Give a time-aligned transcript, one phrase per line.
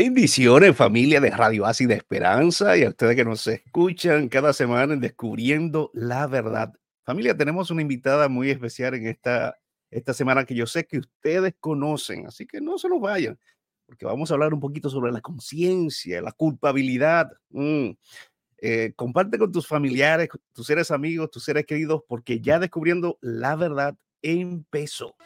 [0.00, 5.00] Bendiciones, familia de Radio de Esperanza y a ustedes que nos escuchan cada semana en
[5.00, 6.72] Descubriendo la Verdad.
[7.04, 9.58] Familia, tenemos una invitada muy especial en esta,
[9.90, 13.40] esta semana que yo sé que ustedes conocen, así que no se nos vayan,
[13.86, 17.32] porque vamos a hablar un poquito sobre la conciencia, la culpabilidad.
[17.50, 17.90] Mm.
[18.58, 23.56] Eh, comparte con tus familiares, tus seres amigos, tus seres queridos, porque ya descubriendo la
[23.56, 25.16] verdad empezó.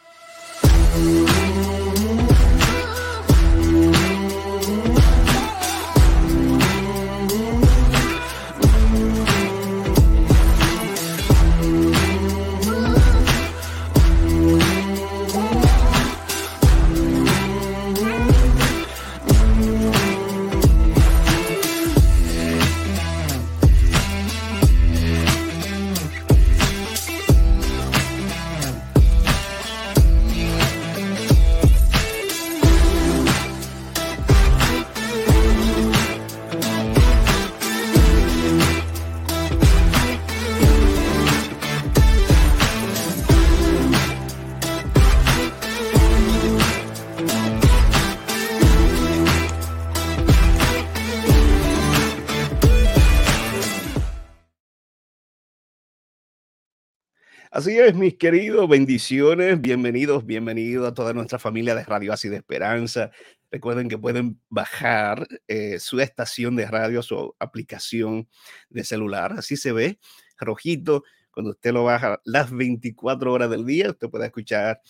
[57.62, 62.38] Así es, mis queridos, bendiciones, bienvenidos, bienvenidos a toda nuestra familia de Radio Así de
[62.38, 63.12] Esperanza.
[63.52, 68.28] Recuerden que pueden bajar eh, su estación de radio, su aplicación
[68.68, 70.00] de celular, así se ve,
[70.38, 71.04] rojito.
[71.30, 74.80] Cuando usted lo baja las 24 horas del día, usted puede escuchar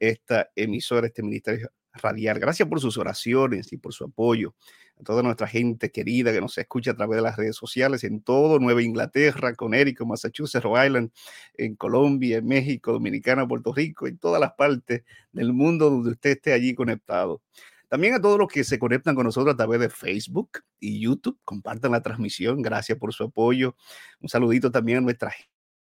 [0.00, 2.38] esta emisora, este ministerio radial.
[2.38, 4.54] Gracias por sus oraciones y por su apoyo
[5.00, 8.22] a toda nuestra gente querida que nos escucha a través de las redes sociales en
[8.22, 11.10] todo Nueva Inglaterra, Connecticut, Massachusetts, Rhode Island,
[11.54, 15.02] en Colombia, en México, Dominicana, Puerto Rico, en todas las partes
[15.32, 17.42] del mundo donde usted esté allí conectado.
[17.88, 21.38] También a todos los que se conectan con nosotros a través de Facebook y YouTube,
[21.44, 22.62] compartan la transmisión.
[22.62, 23.76] Gracias por su apoyo.
[24.20, 25.34] Un saludito también a nuestra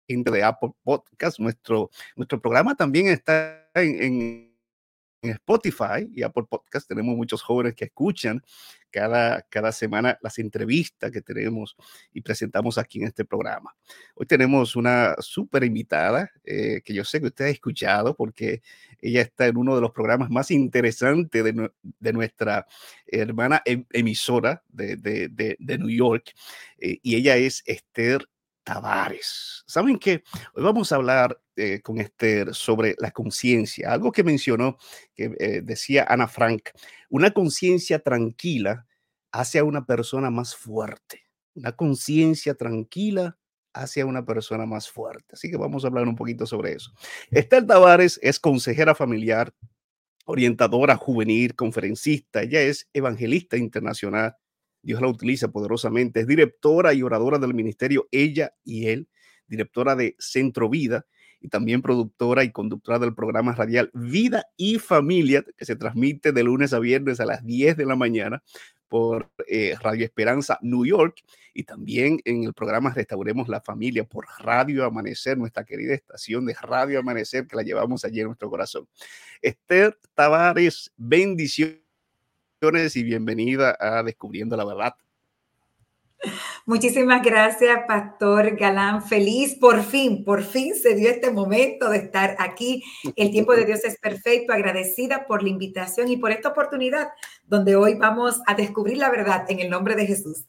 [0.06, 1.38] gente de Apple Podcast.
[1.38, 4.47] Nuestro, nuestro programa también está en en
[5.22, 8.42] Spotify y Apple Podcast tenemos muchos jóvenes que escuchan
[8.90, 11.76] cada, cada semana las entrevistas que tenemos
[12.12, 13.74] y presentamos aquí en este programa.
[14.14, 18.62] Hoy tenemos una súper invitada eh, que yo sé que usted ha escuchado porque
[19.00, 22.66] ella está en uno de los programas más interesantes de, de nuestra
[23.06, 26.32] hermana em, emisora de, de, de New York
[26.78, 28.26] eh, y ella es Esther
[28.62, 29.64] Tavares.
[29.66, 30.22] ¿Saben qué?
[30.54, 34.78] Hoy vamos a hablar eh, con Esther sobre la conciencia, algo que mencionó,
[35.14, 36.70] que eh, decía Ana Frank,
[37.10, 38.86] una conciencia tranquila
[39.32, 41.24] hace a una persona más fuerte.
[41.54, 43.36] Una conciencia tranquila
[43.72, 45.34] hace a una persona más fuerte.
[45.34, 46.92] Así que vamos a hablar un poquito sobre eso.
[47.30, 49.52] Esther Tavares es consejera familiar,
[50.24, 54.36] orientadora juvenil, conferencista, ella es evangelista internacional
[54.82, 56.20] Dios la utiliza poderosamente.
[56.20, 59.08] Es directora y oradora del ministerio Ella y Él,
[59.46, 61.06] directora de Centro Vida
[61.40, 66.42] y también productora y conductora del programa radial Vida y Familia, que se transmite de
[66.42, 68.42] lunes a viernes a las 10 de la mañana
[68.88, 71.22] por eh, Radio Esperanza New York
[71.54, 76.54] y también en el programa Restauremos la Familia por Radio Amanecer, nuestra querida estación de
[76.54, 78.88] Radio Amanecer que la llevamos allí en nuestro corazón.
[79.42, 81.80] Esther Tavares, bendición
[82.94, 84.94] y bienvenida a Descubriendo la Verdad.
[86.66, 89.02] Muchísimas gracias, Pastor Galán.
[89.02, 92.82] Feliz, por fin, por fin se dio este momento de estar aquí.
[93.16, 94.52] El tiempo de Dios es perfecto.
[94.52, 97.08] Agradecida por la invitación y por esta oportunidad
[97.44, 100.44] donde hoy vamos a descubrir la verdad en el nombre de Jesús.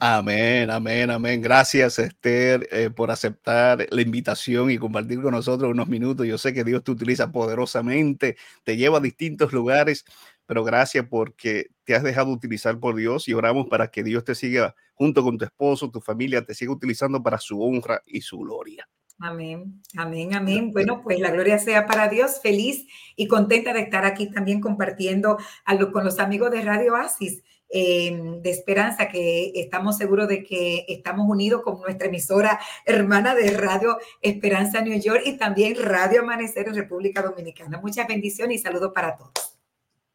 [0.00, 1.40] Amén, amén, amén.
[1.40, 6.26] Gracias, Esther, eh, por aceptar la invitación y compartir con nosotros unos minutos.
[6.26, 10.04] Yo sé que Dios te utiliza poderosamente, te lleva a distintos lugares
[10.46, 14.34] pero gracias porque te has dejado utilizar por Dios y oramos para que Dios te
[14.34, 18.38] siga junto con tu esposo, tu familia, te siga utilizando para su honra y su
[18.38, 18.88] gloria.
[19.20, 20.72] Amén, amén, amén.
[20.72, 22.40] Bueno, pues la gloria sea para Dios.
[22.42, 22.86] Feliz
[23.16, 27.42] y contenta de estar aquí también compartiendo algo con los amigos de Radio Asis.
[27.76, 33.50] Em, de esperanza, que estamos seguros de que estamos unidos con nuestra emisora hermana de
[33.50, 37.80] Radio Esperanza New York y también Radio Amanecer en República Dominicana.
[37.80, 39.58] Muchas bendiciones y saludos para todos.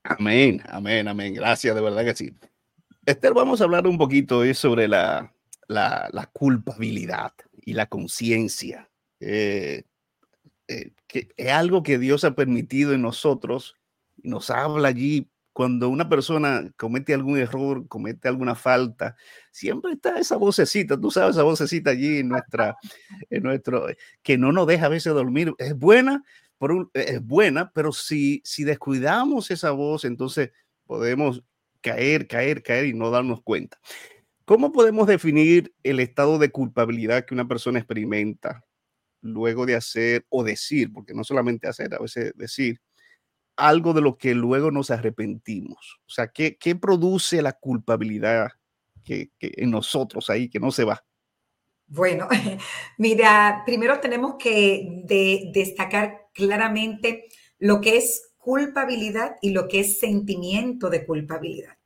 [0.03, 1.33] Amén, amén, amén.
[1.33, 2.33] Gracias, de verdad que sí.
[3.05, 5.29] Esther, vamos a hablar un poquito sobre la,
[5.67, 7.33] la, culpabilidad
[7.65, 8.89] y la conciencia.
[9.19, 9.83] Eh,
[10.69, 13.75] eh, que es algo que Dios ha permitido en nosotros
[14.23, 15.27] nos habla allí
[15.59, 19.17] cuando una persona comete algún error, comete alguna falta,
[19.51, 22.77] siempre está esa vocecita, tú sabes, esa vocecita allí en nuestra,
[23.29, 23.87] en nuestro,
[24.23, 25.53] que no nos deja a veces dormir.
[25.57, 26.23] Es buena,
[26.57, 30.51] por un, e, es buena, pero si, si descuidamos esa voz, entonces
[30.85, 31.43] podemos
[31.81, 33.81] caer, caer, caer y no darnos cuenta.
[34.45, 38.63] ¿Cómo podemos definir el estado de culpabilidad que una persona experimenta
[39.19, 42.79] luego de hacer o decir, porque no solamente hacer, a veces decir
[43.59, 45.99] algo de lo que luego nos arrepentimos?
[46.07, 48.49] O sea, ¿qué, qué produce la culpabilidad
[49.03, 51.03] que, que en nosotros ahí, que no se va?
[51.87, 52.27] Bueno,
[52.97, 55.03] mira, primero tenemos que
[55.53, 61.79] destacar claramente lo que es culpabilidad y lo que es sentimiento de culpabilidad.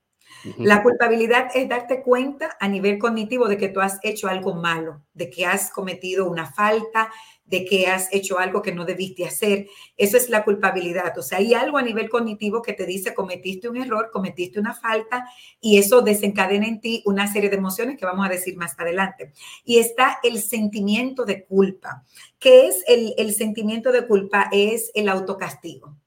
[0.58, 5.06] La culpabilidad es darte cuenta a nivel cognitivo de que tú has hecho algo malo,
[5.14, 7.10] de que has cometido una falta,
[7.46, 9.68] de que has hecho algo que no debiste hacer.
[9.98, 11.18] Eso es la culpabilidad.
[11.18, 14.74] O sea, hay algo a nivel cognitivo que te dice cometiste un error, cometiste una
[14.74, 15.26] falta
[15.60, 19.34] y eso desencadena en ti una serie de emociones que vamos a decir más adelante.
[19.64, 22.04] Y está el sentimiento de culpa.
[22.40, 24.50] ¿Qué es el, el sentimiento de culpa?
[24.52, 25.98] Es el autocastigo.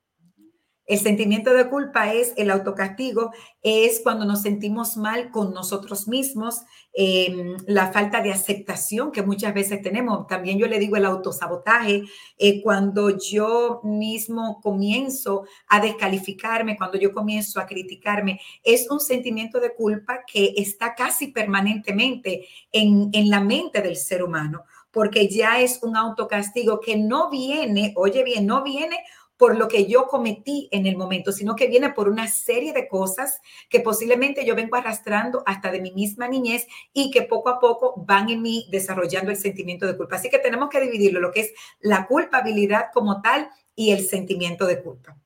[0.87, 6.63] El sentimiento de culpa es el autocastigo, es cuando nos sentimos mal con nosotros mismos,
[6.93, 10.29] em, la falta de aceptación que muchas veces tenemos.
[10.29, 12.05] También yo le digo el autosabotaje,
[12.39, 19.59] eh, cuando yo mismo comienzo a descalificarme, cuando yo comienzo a criticarme, es un sentimiento
[19.59, 25.61] de culpa que está casi permanentemente en, en la mente del ser humano porque ya
[25.61, 28.97] es un autocastigo que no viene, oye bien, no viene
[29.37, 32.89] por lo que yo cometí en el momento, sino que viene por una serie de
[32.89, 37.61] cosas que posiblemente yo vengo arrastrando hasta de mi misma niñez y que poco a
[37.61, 40.17] poco van en mí desarrollando el sentimiento de culpa.
[40.17, 44.67] Así que tenemos que dividirlo, lo que es la culpabilidad como tal y el sentimiento
[44.67, 45.19] de culpa.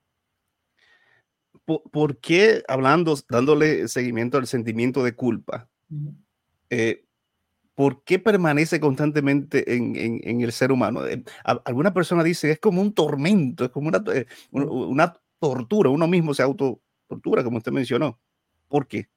[1.65, 5.69] ¿Por, qué hablando, dándole seguimiento al sentimiento de culpa?
[7.81, 11.07] ¿Por qué permanece constantemente en, el ser humano?
[11.07, 11.25] Eh,
[11.65, 16.35] alguna persona dice, es como un tormento, es como una, eh, una tortura, uno mismo
[16.35, 18.21] se autotortura, como usted mencionó.
[18.69, 19.09] ¿Por qué?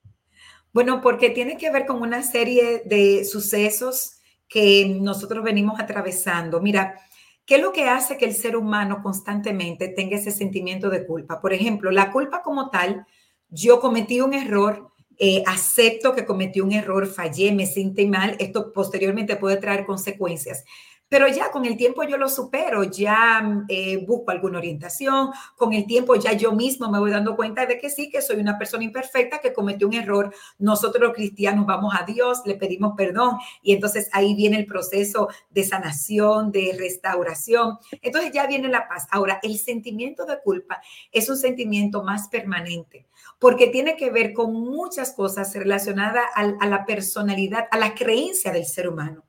[0.72, 6.62] Bueno, porque tiene que ver con una serie de sucesos que nosotros venimos atravesando.
[6.62, 7.02] Mira,
[7.46, 11.42] ¿qué es lo que hace que el ser humano constantemente tenga ese sentimiento de culpa?
[11.42, 13.06] Por ejemplo, la culpa como tal,
[13.50, 14.93] yo cometí un error,
[15.26, 20.66] eh, acepto que cometí un error, fallé, me siento mal, esto posteriormente puede traer consecuencias.
[21.08, 25.86] Pero ya con el tiempo yo lo supero, ya eh, busco alguna orientación, con el
[25.86, 28.84] tiempo ya yo mismo me voy dando cuenta de que sí, que soy una persona
[28.84, 30.36] imperfecta, que cometió un error.
[30.60, 35.30] Nosotros los cristianos vamos a Dios, le pedimos perdón y entonces ahí viene el proceso
[35.52, 37.78] de sanación, de restauración.
[38.02, 39.08] Entonces ya viene la paz.
[39.10, 40.82] Ahora, el sentimiento de culpa
[41.14, 43.06] es un sentimiento más permanente
[43.44, 48.66] porque tiene que ver con muchas cosas relacionadas a, la personalidad, a la creencia del
[48.66, 49.26] ser humano.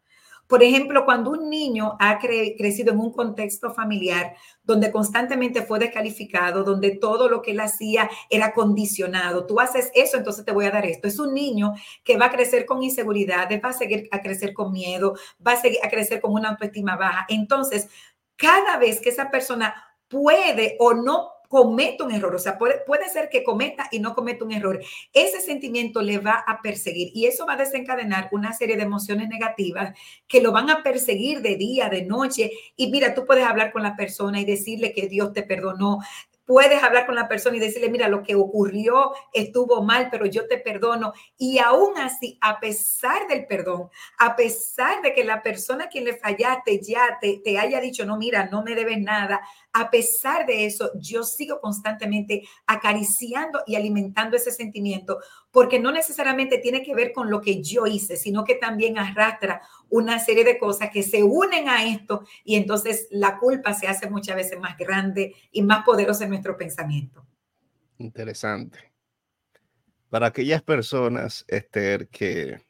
[0.47, 6.63] Por ejemplo, cuando un niño ha crecido en un contexto familiar donde constantemente fue descalificado,
[6.63, 10.71] donde todo lo que él hacía era condicionado, tú haces eso, entonces te voy a
[10.71, 11.09] dar esto.
[11.09, 14.71] Es un niño que va a crecer con inseguridades, va a seguir a crecer con
[14.71, 17.27] miedo, va a seguir a crecer con una autoestima baja.
[17.29, 17.89] Entonces,
[18.37, 19.75] cada vez que esa persona
[20.07, 24.17] puede o no cometa un error, o sea, puede, puede ser que cometa y no
[24.17, 24.81] cometa un error,
[25.13, 29.29] ese sentimiento le va a perseguir y eso va a desencadenar una serie de emociones
[29.29, 29.97] negativas
[30.27, 32.51] que lo van a perseguir de día, de noche.
[32.75, 36.01] Y mira, tú puedes hablar con la persona y decirle que Dios te perdonó,
[36.47, 40.47] Puedes hablar con la persona y decirle, mira, lo que ocurrió estuvo mal, pero yo
[40.47, 41.15] te perdono.
[41.39, 46.05] Y aún así, a pesar del perdón, a pesar de que la persona a quien
[46.05, 49.41] le fallaste ya te, te haya dicho, no, mira, no me debes nada,
[49.75, 55.19] a pesar de eso, yo sigo constantemente acariciando y alimentando ese sentimiento,
[55.51, 59.63] porque no necesariamente tiene que ver con lo que yo hice, sino que también arrastra
[59.91, 64.09] una serie de cosas que se unen a esto y entonces la culpa se hace
[64.09, 67.27] muchas veces más grande y más poderosa en nuestro pensamiento.
[67.99, 68.79] Interesante.
[70.09, 72.63] Para aquellas personas, Esther, que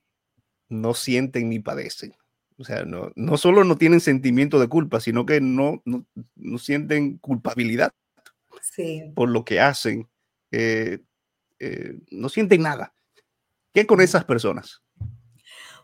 [0.70, 2.14] no sienten ni padecen,
[2.56, 6.06] o sea, no, no solo no tienen sentimiento de culpa, sino que no, no,
[6.58, 7.92] sienten culpabilidad
[9.14, 10.08] por lo que hacen.
[10.50, 10.98] Eh,
[11.58, 12.94] eh, no sienten nada.
[13.72, 14.82] ¿Qué con esas personas?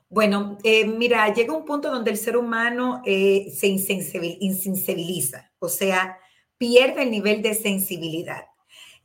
[0.08, 6.18] Bueno, eh, mira, llega un punto donde el ser humano se insensibiliza, o sea,
[6.58, 8.49] pierde el nivel de sensibilidad.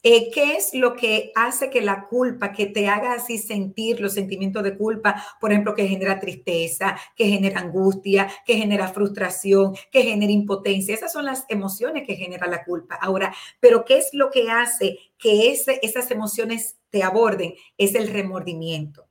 [0.07, 4.13] Eh, ¿Qué es lo que hace que la culpa, que te haga así sentir los
[4.13, 10.03] sentimientos de culpa, por ejemplo, que genera tristeza, que genera angustia, que genera frustración, que
[10.03, 10.93] genera impotencia?
[10.93, 12.99] Esas son las emociones que genera la culpa.
[13.01, 17.55] Ahora, pero ¿qué es lo que hace que esas emociones te aborden?
[17.75, 19.07] Es el remordimiento.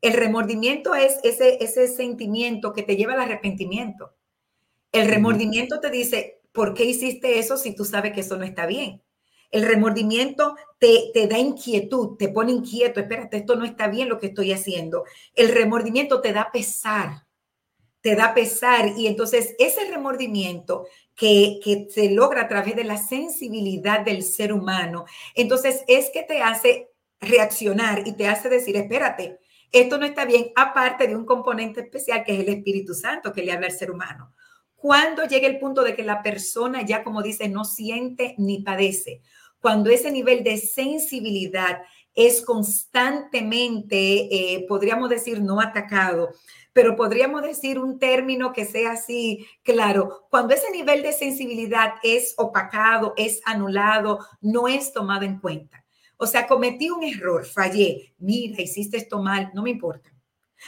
[0.00, 4.14] El remordimiento es ese, ese sentimiento que te lleva al arrepentimiento.
[4.90, 8.64] El remordimiento te dice, ¿por qué hiciste eso si tú sabes que eso no está
[8.64, 9.02] bien?
[9.50, 14.18] El remordimiento te, te da inquietud, te pone inquieto, espérate, esto no está bien lo
[14.18, 15.04] que estoy haciendo.
[15.34, 17.26] El remordimiento te da pesar,
[18.00, 22.96] te da pesar y entonces ese remordimiento que, que, se logra a través de la
[22.96, 25.04] sensibilidad del ser humano,
[25.34, 26.90] entonces es que te hace
[27.20, 29.38] reaccionar y te hace decir, espérate,
[29.72, 33.42] esto no está bien, aparte de un componente especial que es el Espíritu Santo que
[33.42, 34.32] le habla al ser humano.
[34.74, 39.20] Cuando llega el punto de que la persona ya, como dice, no siente ni padece,
[39.60, 41.82] cuando ese nivel de sensibilidad
[42.14, 46.30] es constantemente, eh, podríamos decir, no atacado,
[46.72, 52.34] pero podríamos decir un término que sea así, claro, cuando ese nivel de sensibilidad es
[52.36, 55.84] opacado, es anulado, no es tomado en cuenta.
[56.16, 60.10] O sea, cometí un error, fallé, mira, hiciste esto mal, no me importa.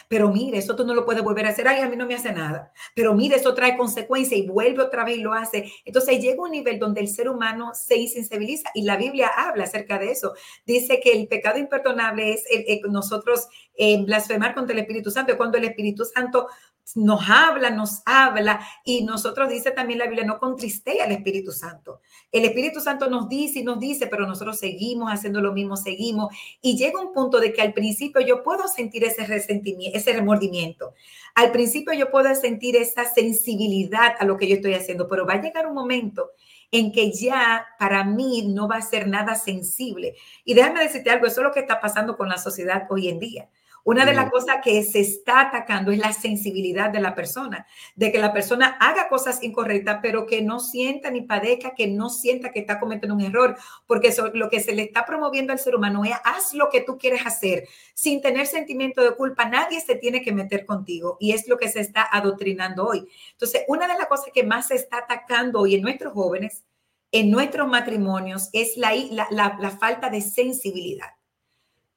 [0.08, 1.68] Pero mire, eso tú no lo puedes volver a hacer.
[1.68, 2.72] Ay, a mí no me hace nada.
[2.94, 5.72] Pero mire, eso trae consecuencia y vuelve otra vez y lo hace.
[5.84, 9.98] Entonces llega un nivel donde el ser humano se insensibiliza y la Biblia habla acerca
[9.98, 10.32] de eso.
[10.66, 12.44] Dice que el pecado imperdonable es
[12.88, 15.36] nosotros eh, blasfemar contra el Espíritu Santo.
[15.36, 16.48] Cuando el Espíritu Santo
[16.94, 22.00] nos habla, nos habla y nosotros dice también la Biblia, no contriste al Espíritu Santo.
[22.30, 26.34] El Espíritu Santo nos dice y nos dice, pero nosotros seguimos haciendo lo mismo, seguimos
[26.60, 30.94] y llega un punto de que al principio yo puedo sentir ese resentimiento, ese remordimiento.
[31.34, 35.34] Al principio yo puedo sentir esa sensibilidad a lo que yo estoy haciendo, pero va
[35.34, 36.32] a llegar un momento
[36.70, 40.14] en que ya para mí no va a ser nada sensible.
[40.44, 43.18] Y déjame decirte algo, eso es lo que está pasando con la sociedad hoy en
[43.18, 43.48] día.
[43.84, 48.12] Una de las cosas que se está atacando es la sensibilidad de la persona, de
[48.12, 52.52] que la persona haga cosas incorrectas, pero que no sienta ni padezca, que no sienta
[52.52, 55.74] que está cometiendo un error, porque eso, lo que se le está promoviendo al ser
[55.74, 59.46] humano es haz lo que tú quieres hacer sin tener sentimiento de culpa.
[59.46, 63.08] Nadie se tiene que meter contigo y es lo que se está adoctrinando hoy.
[63.32, 66.62] Entonces, una de las cosas que más se está atacando hoy en nuestros jóvenes,
[67.10, 68.92] en nuestros matrimonios, es la,
[69.30, 71.10] la, la falta de sensibilidad.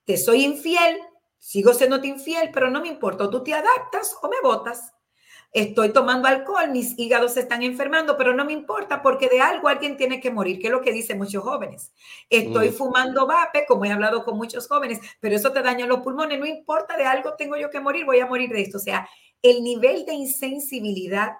[0.04, 0.98] Te soy infiel,
[1.46, 3.30] Sigo siendo infiel, pero no me importa.
[3.30, 4.96] tú te adaptas o me botas.
[5.52, 9.68] Estoy tomando alcohol, mis hígados se están enfermando, pero no me importa porque de algo
[9.68, 11.94] alguien tiene que morir, que es lo que dicen muchos jóvenes.
[12.32, 12.74] Estoy mm.
[12.74, 16.40] fumando vape, como he hablado con muchos jóvenes, pero eso te daña los pulmones.
[16.40, 18.78] No importa, de algo tengo yo que morir, voy a morir de esto.
[18.78, 19.08] O sea,
[19.44, 21.34] el nivel de insensibilidad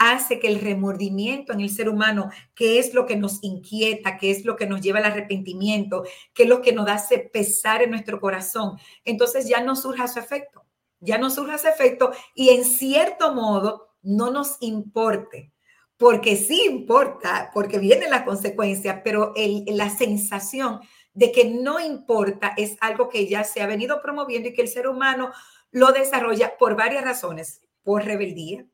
[0.00, 4.30] hace que el remordimiento en el ser humano, que es lo que nos inquieta, que
[4.30, 7.90] es lo que nos lleva al arrepentimiento, que es lo que nos hace pesar en
[7.90, 10.64] nuestro corazón, entonces ya no surja su efecto,
[11.00, 15.52] ya no surja ese efecto y en cierto modo no nos importe,
[15.98, 19.34] porque sí importa, porque viene la consecuencia, pero
[19.66, 20.80] la sensación
[21.12, 24.68] de que no importa es algo que ya se ha venido promoviendo y que el
[24.68, 25.30] ser humano
[25.72, 28.64] lo desarrolla por varias razones, por rebeldía,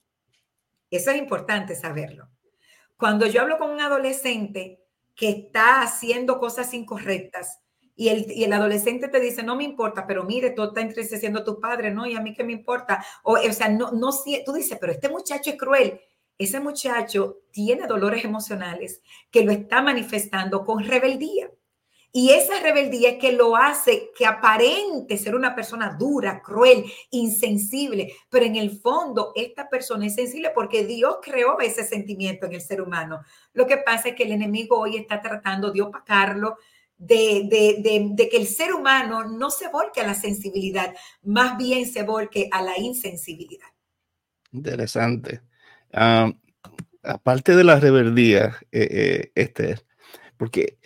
[0.91, 2.29] eso es importante saberlo.
[2.97, 4.83] Cuando yo hablo con un adolescente
[5.15, 7.61] que está haciendo cosas incorrectas
[7.95, 11.45] y el, el adolescente te dice, no me importa, pero mire, tú estás entristeciendo a
[11.45, 12.07] tu padre, ¿no?
[12.07, 13.05] Y a mí qué me importa.
[13.23, 14.11] O, o sea, no, no,
[14.45, 16.01] tú dices, pero este muchacho es cruel.
[16.39, 19.01] Ese muchacho tiene dolores emocionales
[19.31, 21.51] que lo está manifestando con rebeldía.
[22.17, 28.11] Y esa rebeldía es que lo hace que aparente ser una persona dura, cruel, insensible,
[28.31, 32.63] pero en el fondo esta persona es sensible porque Dios creó ese sentimiento en el
[32.63, 33.21] ser humano.
[33.53, 36.57] Lo que pasa es que el enemigo hoy está tratando de opacarlo,
[36.97, 42.03] de, de, que el ser humano no se volque a la sensibilidad, más bien se
[42.03, 43.69] volque a la insensibilidad.
[44.53, 45.43] Interesante.
[45.93, 46.33] Ah,
[47.03, 49.77] aparte de la rebeldía, eh, eh,
[50.39, 50.79] porque e,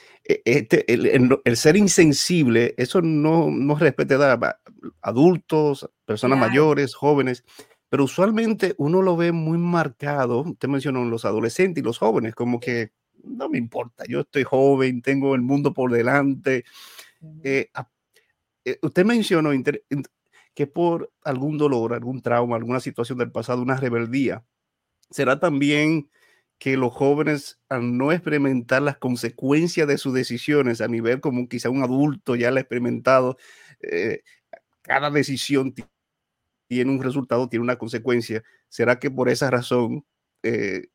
[0.44, 4.60] este, el, ser insensible, eso no, no respeta a
[5.02, 7.44] adultos, personas mayores, jóvenes,
[7.88, 12.60] pero usualmente uno lo ve muy marcado, usted mencionó los adolescentes y los jóvenes, como
[12.60, 12.92] que
[13.24, 16.64] no me importa, yo estoy joven, tengo el mundo por delante.
[17.42, 17.70] Eh,
[18.64, 19.50] eh, usted mencionó
[20.54, 24.44] que por algún dolor, algún trauma, alguna situación del pasado, una rebeldía,
[25.10, 26.10] será también
[26.60, 31.70] que los jóvenes, al no experimentar las consecuencias de sus decisiones a nivel como quizá
[31.70, 33.38] un adulto ya lo ha experimentado,
[33.80, 34.20] eh,
[34.82, 35.74] cada decisión
[36.68, 38.44] tiene un resultado, tiene una consecuencia.
[38.68, 40.04] ¿Será que por esa razón
[40.42, 40.88] eh,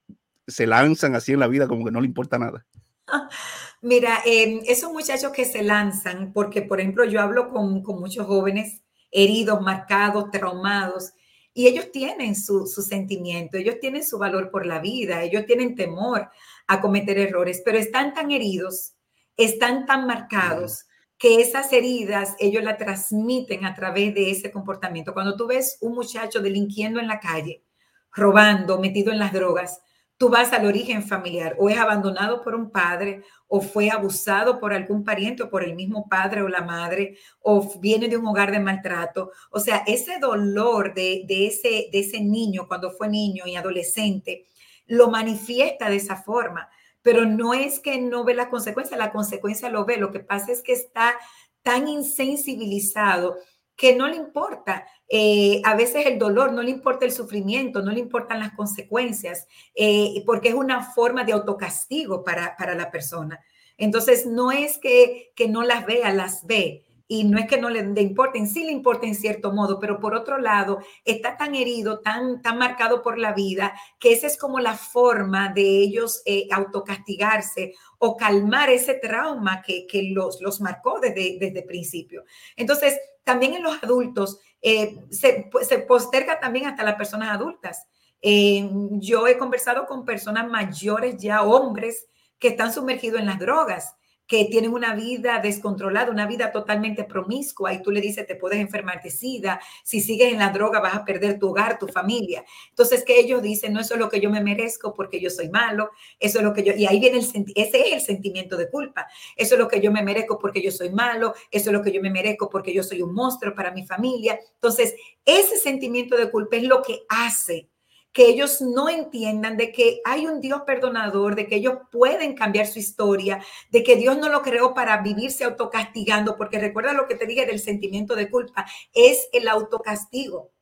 [0.45, 2.63] se lanzan así en la vida como que no le importa nada?
[3.81, 8.27] Mira, em, esos muchachos que se lanzan, porque por ejemplo yo hablo con, con muchos
[8.27, 11.13] jóvenes heridos, marcados, traumados,
[11.57, 16.29] y ellos tienen su, sentimiento, ellos tienen su valor por la vida, ellos tienen temor
[16.67, 18.95] a cometer errores, pero están tan heridos,
[19.37, 20.85] están tan marcados
[21.17, 25.13] que esas heridas ellos la transmiten a través de ese comportamiento.
[25.13, 27.63] Cuando tú ves un muchacho delinquiendo en la calle,
[28.11, 29.79] robando, metido en las drogas,
[30.17, 34.73] tú vas al origen familiar, o es abandonado por un padre, o fue abusado por
[34.73, 38.51] algún pariente, o por el mismo padre o la madre, o viene de un hogar
[38.51, 39.31] de maltrato.
[39.51, 44.47] O sea, ese dolor de, ese, de ese niño cuando fue niño y adolescente,
[44.87, 46.69] lo manifiesta de esa forma.
[47.01, 49.97] Pero no es que no ve la consecuencia, la consecuencia lo ve.
[49.97, 51.15] Lo que pasa es que está
[51.61, 53.37] tan insensibilizado
[53.75, 57.91] que no le importa eh, a veces el dolor, no le importa el sufrimiento, no
[57.91, 63.39] le importan las consecuencias, eh, porque es una forma de autocastigo para, para la persona.
[63.77, 66.84] Entonces, no es que, que no las vea, las ve.
[67.07, 70.15] Y no es que no le, importen, sí le importa en cierto modo, pero por
[70.15, 74.59] otro lado, está tan herido, tan, tan marcado por la vida, que esa es como
[74.59, 80.99] la forma de ellos eh, autocastigarse o calmar ese trauma que, que los, los marcó
[80.99, 82.25] desde, desde el principio.
[82.55, 85.51] Entonces, también en los adultos, eh, se,
[85.87, 87.87] posterga también hasta las personas adultas.
[88.19, 92.07] Eh, yo he conversado con personas mayores, ya hombres,
[92.39, 93.95] que están sumergidos en las drogas
[94.27, 98.59] que tienen una vida descontrolada, una vida totalmente promiscua y tú le dices, te puedes
[98.59, 102.43] enfermar de sida, si sigues en la droga vas a perder tu hogar, tu familia.
[102.69, 105.49] Entonces, que ellos dicen, no, eso es lo que yo me merezco porque yo soy
[105.49, 108.69] malo, eso es lo que yo, y ahí viene el, ese es el sentimiento de
[108.69, 111.81] culpa, eso es lo que yo me merezco porque yo soy malo, eso es lo
[111.81, 114.39] que yo me merezco porque yo soy un monstruo para mi familia.
[114.55, 117.69] Entonces, ese sentimiento de culpa es lo que hace
[118.15, 122.65] que ellos no entiendan de que hay un Dios perdonador, de que ellos pueden cambiar
[122.65, 127.15] su historia, de que Dios no lo creó para vivirse autocastigando, porque recuerda lo que
[127.15, 130.54] te dije del sentimiento de culpa, es el autocastigo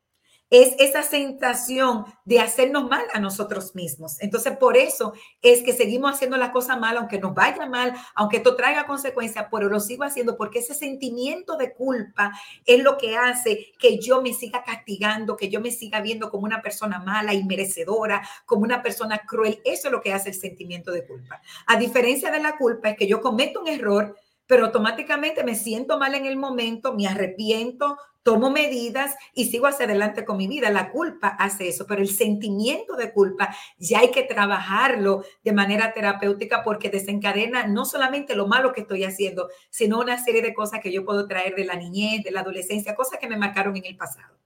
[0.53, 4.21] es esa sensación de hacernos mal a nosotros mismos.
[4.21, 8.37] Entonces, por eso es que seguimos haciendo la cosa mal, aunque nos vaya mal, aunque
[8.37, 12.31] esto traiga consecuencias, pero lo sigo haciendo porque ese sentimiento de culpa
[12.67, 16.43] es lo que hace que yo me siga castigando, que yo me siga viendo como
[16.43, 19.59] una persona mala y merecedora, como una persona cruel.
[19.65, 21.41] Eso es lo que hace el sentimiento de culpa.
[21.65, 24.15] A diferencia de la culpa, es que yo cometo un error,
[24.53, 29.85] pero automáticamente me siento mal en el momento, me arrepiento, tomo medidas y sigo hacia
[29.85, 30.69] adelante con mi vida.
[30.69, 35.91] La culpa hace eso, pero el sentimiento de culpa ya hay que trabajarlo de manera
[35.91, 40.81] terapéutica porque desencadena no solamente lo malo que estoy haciendo, sino una serie de cosas
[40.81, 43.85] que yo puedo traer de la niñez, de la adolescencia, cosas que me marcaron en
[43.85, 44.37] el pasado.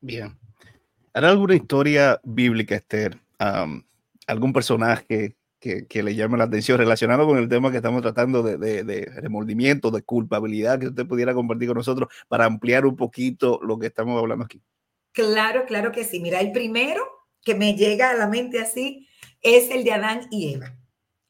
[0.00, 0.38] Bien.
[1.12, 3.18] ¿Hará alguna historia bíblica, Esther?
[4.28, 8.56] ¿Algún personaje que, le llame la atención relacionado con el tema que estamos tratando de,
[8.56, 13.78] de, remordimiento, de culpabilidad, que usted pudiera compartir con nosotros para ampliar un poquito lo
[13.78, 14.62] que estamos hablando aquí.
[15.12, 16.20] Claro, claro que sí.
[16.20, 17.02] Mira, el primero
[17.42, 19.08] que me llega a la mente así
[19.40, 20.76] es el de Adán y Eva.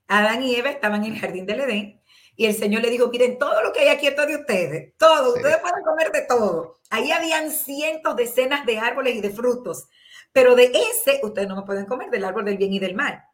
[0.07, 2.03] Adán y Eva estaban en el jardín del Edén
[2.39, 5.35] y el Señor le dijo, miren, todo lo que hay aquí es de ustedes, todo,
[5.35, 6.79] ustedes pueden comer de todo.
[6.89, 9.89] Ahí habían cientos, decenas de árboles y de frutos,
[10.33, 13.25] pero de ese ustedes no me pueden comer, del árbol del bien y del mal.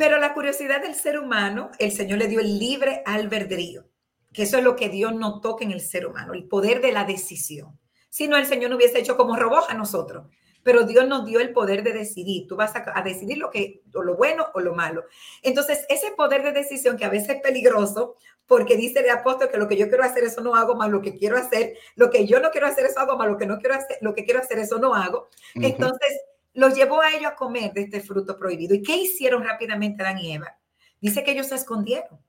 [0.00, 3.84] Pero la curiosidad del ser humano, el Señor le dio el libre albedrío,
[4.32, 6.90] que eso es lo que Dios no toca en el ser humano, el poder de
[6.90, 7.78] la decisión.
[8.08, 10.26] Si no, el Señor no hubiese hecho como robots a nosotros.
[10.62, 12.46] Pero Dios nos dio el poder de decidir.
[12.46, 15.04] Tú vas a, decidir lo que, o lo bueno o lo malo.
[15.42, 19.58] Entonces, ese poder de decisión que a veces es peligroso, porque dice el apóstol que
[19.58, 22.26] lo que yo quiero hacer, eso no hago, más lo que quiero hacer, lo que
[22.26, 24.40] yo no quiero hacer, eso hago, más lo que no quiero hacer, lo que quiero
[24.40, 25.28] hacer, eso no hago.
[25.56, 26.20] Entonces,
[26.52, 28.74] los llevó a ellos a comer de este fruto prohibido.
[28.74, 30.58] ¿Y qué hicieron rápidamente Adán y Eva?
[31.00, 32.20] Dice que ellos se escondieron.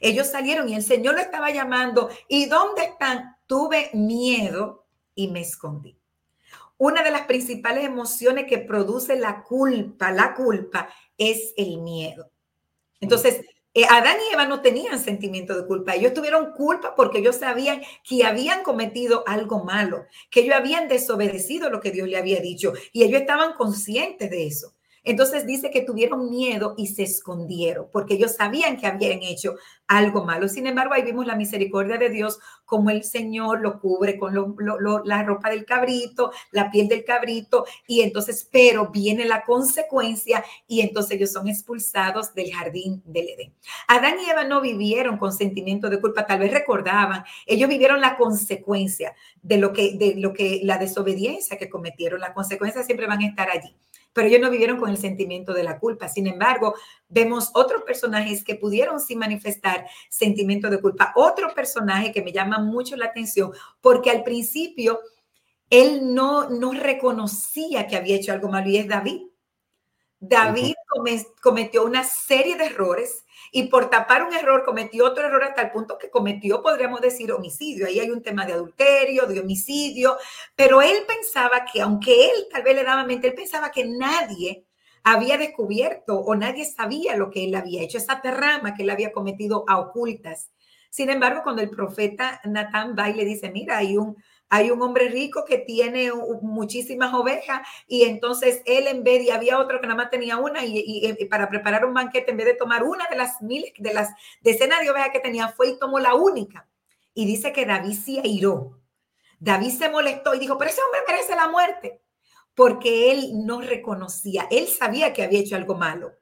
[0.00, 2.08] Ellos salieron y el Señor lo estaba llamando.
[2.28, 3.36] ¿Y dónde están?
[3.46, 5.98] Tuve miedo y me escondí.
[6.76, 12.30] Una de las principales emociones que produce la culpa, la culpa, es el miedo.
[13.00, 15.94] Entonces, eh, Adán y Eva no tenían sentimiento de culpa.
[15.96, 21.70] Ellos tuvieron culpa porque ellos sabían que habían cometido algo malo, que ellos habían desobedecido
[21.70, 24.74] lo que Dios le había dicho y ellos estaban conscientes de eso.
[25.04, 30.24] Entonces dice que tuvieron miedo y se escondieron porque ellos sabían que habían hecho algo
[30.24, 30.48] malo.
[30.48, 34.56] Sin embargo, ahí vimos la misericordia de Dios, como el Señor lo cubre con
[35.04, 40.80] la ropa del cabrito, la piel del cabrito, y entonces, pero viene la consecuencia y
[40.80, 43.54] entonces ellos son expulsados del jardín del Edén.
[43.88, 48.16] Adán y Eva no vivieron con sentimiento de culpa, tal vez recordaban, ellos vivieron la
[48.16, 53.20] consecuencia de lo que, de lo que, la desobediencia que cometieron, las consecuencias siempre van
[53.20, 53.76] a estar allí
[54.14, 56.08] pero ellos no vivieron con el sentimiento de la culpa.
[56.08, 56.74] Sin embargo,
[57.08, 61.12] vemos otros personajes que pudieron sí manifestar sentimiento de culpa.
[61.16, 65.00] Otro personaje que me llama mucho la atención, porque al principio
[65.68, 69.22] él no, no reconocía que había hecho algo malo y es David.
[70.28, 70.74] David
[71.40, 75.70] cometió una serie de errores y por tapar un error cometió otro error hasta el
[75.70, 77.86] punto que cometió, podríamos decir, homicidio.
[77.86, 80.16] Ahí hay un tema de adulterio, de homicidio,
[80.56, 84.64] pero él pensaba que aunque él tal vez le daba mente, él pensaba que nadie
[85.04, 89.12] había descubierto o nadie sabía lo que él había hecho, esa trama que él había
[89.12, 90.50] cometido a ocultas.
[90.90, 94.16] Sin embargo, cuando el profeta Natán va y le dice, mira, hay un,
[94.54, 99.58] hay un hombre rico que tiene muchísimas ovejas y entonces él en vez de, había
[99.58, 102.84] otro que nada más tenía una y, para preparar un banquete, en vez de tomar
[102.84, 104.10] una de las miles, de las
[104.42, 106.68] decenas de ovejas que tenía, fue y tomó la única.
[107.14, 108.80] Y dice que David se airó.
[109.40, 112.00] David se molestó y dijo, pero ese hombre merece la muerte
[112.54, 116.12] porque él no reconocía, él sabía que había hecho algo malo,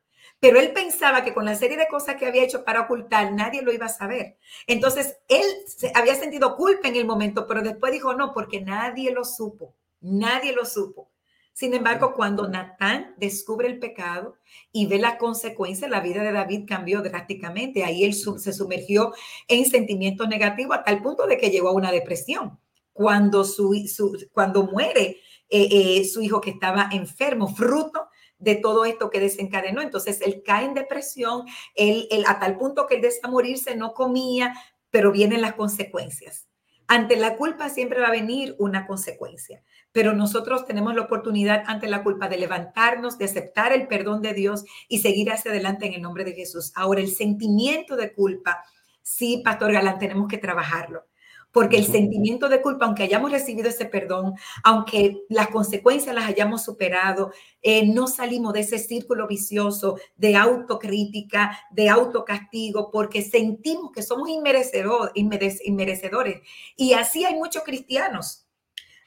[0.43, 3.63] pero él pensaba que con la serie de cosas que había hecho para ocultar, nadie
[3.63, 4.39] lo iba a saber.
[4.67, 5.47] Entonces, él
[5.95, 10.53] había sentido culpa en el momento, pero después dijo, no, porque nadie lo supo, nadie
[10.53, 11.13] lo supo.
[11.53, 14.35] Sin embargo, cuando Natán descubre el pecado
[14.73, 17.85] y ve la consecuencia, la vida de David cambió drásticamente.
[17.85, 19.13] Ahí él se sumergió
[19.47, 22.59] en sentimientos negativos hasta el punto de que llegó a una depresión.
[22.93, 23.71] Cuando, su,
[24.33, 28.09] cuando muere eh, eh, su hijo que estaba enfermo, fruto
[28.43, 29.81] de todo esto que desencadenó.
[29.81, 34.53] Entonces él cae en depresión, él, a tal punto que él desea morirse, no comía,
[34.91, 36.49] pero vienen las consecuencias.
[36.89, 41.87] Ante la culpa siempre va a venir una consecuencia, pero nosotros tenemos la oportunidad ante
[41.87, 45.95] la culpa de levantarnos, de aceptar el perdón de Dios y seguir hacia adelante en
[45.95, 46.73] el nombre de Jesús.
[46.75, 48.63] Ahora, el sentimiento de culpa,
[49.01, 51.05] sí, Pastor Galán, tenemos que trabajarlo
[51.53, 54.35] porque el sentimiento de culpa, aunque hayamos recibido ese perdón,
[54.65, 61.59] aunque las consecuencias las hayamos superado, eh, no salimos de ese círculo vicioso de autocrítica,
[61.71, 66.41] de autocastigo, porque sentimos que somos inmerecedores.
[66.77, 68.42] Y así hay muchos cristianos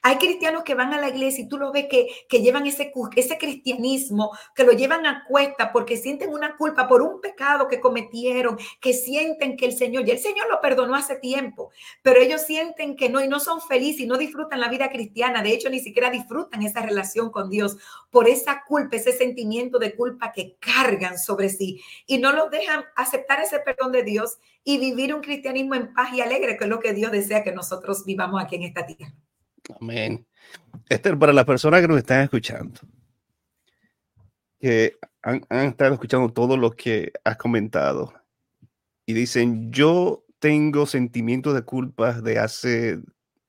[0.06, 2.94] hay cristianos que van a la iglesia y tú lo ves que, que llevan ese,
[3.16, 7.80] ese cristianismo, que lo llevan a cuesta porque sienten una culpa por un pecado que
[7.80, 11.72] cometieron, que sienten que el Señor, y el Señor lo perdonó hace tiempo,
[12.04, 15.42] pero ellos sienten que no y no son felices y no disfrutan la vida cristiana.
[15.42, 17.76] De hecho, ni siquiera disfrutan esa relación con Dios
[18.12, 22.86] por esa culpa, ese sentimiento de culpa que cargan sobre sí y no los dejan
[22.96, 26.70] aceptar ese perdón de Dios y vivir un cristianismo en paz y alegre, que es
[26.70, 29.12] lo que Dios desea que nosotros vivamos aquí en esta tierra.
[29.80, 30.26] Amén.
[30.90, 32.80] Esther, para las personas que nos están escuchando,
[34.60, 38.14] que han, estado escuchando todo lo que has comentado
[39.06, 43.00] y dicen, yo tengo sentimientos de culpa de hace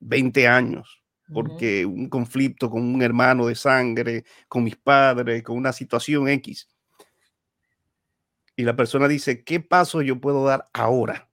[0.01, 1.03] 20 años,
[1.33, 6.69] porque un conflicto con un hermano de sangre, con mis padres, con una situación X.
[8.55, 11.29] Y la persona dice, ¿qué paso yo puedo dar ahora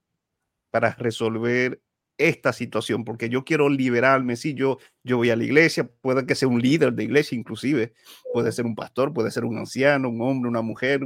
[0.71, 1.81] para resolver
[2.17, 4.35] esta situación, porque yo quiero liberarme.
[4.35, 7.93] Si yo, yo voy a la iglesia, puede que sea un líder de iglesia, inclusive,
[8.33, 11.01] puede ser un pastor, puede ser un anciano, un hombre, una mujer,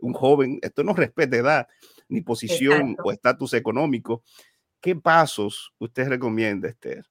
[0.00, 0.58] un joven.
[0.62, 1.68] Esto no respeta edad,
[2.08, 4.22] ni posición o estatus económico.
[4.80, 7.04] ¿Qué pasos usted recomienda, Esther?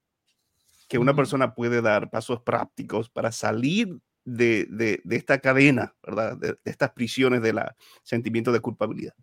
[0.87, 6.37] Que una persona puede dar pasos prácticos para salir de, de, de esta cadena, ¿verdad?
[6.37, 7.59] De, de estas prisiones del
[8.03, 9.13] sentimiento de culpabilidad.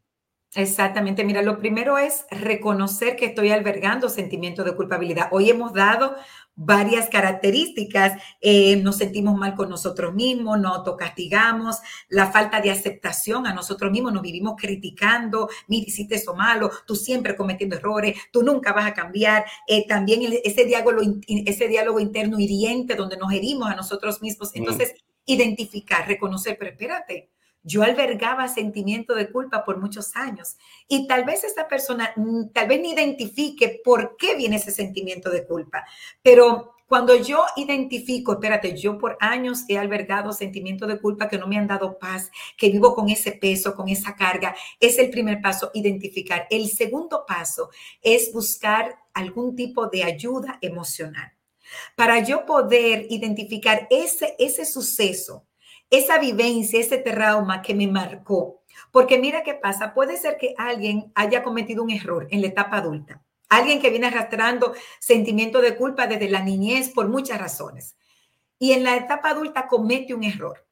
[0.57, 5.29] Exactamente, mira, lo primero es reconocer que estoy albergando sentimientos de culpabilidad.
[5.33, 6.14] Hoy hemos dado
[6.55, 13.49] varias características, eh, nos sentimos mal con nosotros mismos, nos autocastigamos, la falta de aceptación
[13.49, 18.45] a nosotros mismos, nos vivimos criticando, mira, hiciste eso malo, tú siempre cometiendo errores, tú
[18.45, 23.69] nunca vas a cambiar, eh, también ese, diálogo, ese diálogo interno hiriente donde nos herimos
[23.69, 24.53] a nosotros mismos.
[24.55, 24.59] Mm.
[24.59, 24.95] Entonces,
[25.27, 27.34] identificar, reconocer, pero espérate,
[27.64, 32.68] yo albergaba sentimiento de culpa por muchos años y tal vez esta persona mm, tal
[32.68, 35.85] vez ni identifique por qué viene ese sentimiento de culpa,
[36.22, 41.46] pero cuando yo identifico, espérate, yo por años he albergado sentimiento de culpa que no
[41.46, 45.40] me han dado paz, que vivo con ese peso, con esa carga, es el primer
[45.40, 46.46] paso, identificar.
[46.50, 47.70] El segundo paso
[48.03, 51.33] es buscar algún tipo de ayuda emocional.
[51.96, 55.46] Para yo poder identificar ese, ese suceso,
[55.99, 58.63] esa vivencia, ese trauma que me marcó.
[58.91, 62.79] Porque mira qué pasa, puede ser que alguien haya cometido un error en la etapa
[62.79, 67.97] adulta, alguien que viene arrastrando sentimiento de culpa desde la niñez por muchas razones.
[68.59, 70.67] Y en la etapa adulta comete un error.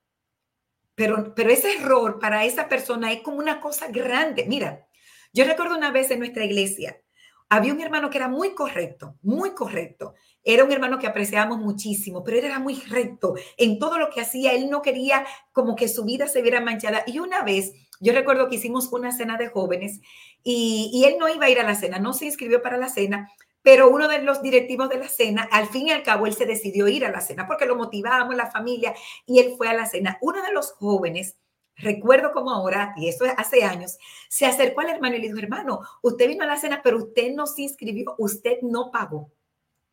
[0.94, 4.44] Pero, pero ese error para esa persona es como una cosa grande.
[4.46, 4.86] Mira,
[5.32, 7.00] yo recuerdo una vez en nuestra iglesia,
[7.48, 10.14] había un hermano que era muy correcto, muy correcto.
[10.44, 14.20] Era un hermano que apreciábamos muchísimo, pero él era muy recto en todo lo que
[14.20, 14.52] hacía.
[14.52, 17.04] Él no quería como que su vida se viera manchada.
[17.06, 20.00] Y una vez, yo recuerdo que hicimos una cena de jóvenes
[20.42, 23.30] y, él no iba a ir a la cena, no se inscribió para la cena,
[23.62, 26.46] pero uno de los directivos de la cena, al fin y al cabo, él se
[26.46, 28.92] decidió ir a la cena porque lo motivábamos, la familia,
[29.24, 30.18] y él fue a la cena.
[30.20, 31.36] Uno de los jóvenes
[31.76, 35.80] recuerdo como ahora, y eso hace años, se acercó al hermano y le dijo, hermano,
[36.02, 39.30] usted vino a la cena, pero usted no se inscribió, usted no pagó.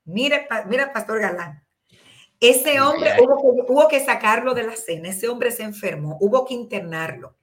[0.05, 1.63] Mire, mira, Pastor Galán.
[2.39, 3.11] Ese hombre
[3.67, 7.35] hubo que, sacarlo de la cena, ese hombre se enfermó, hubo que internarlo.